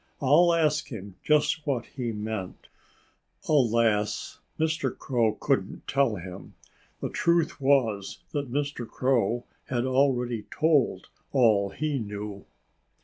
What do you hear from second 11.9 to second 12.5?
knew.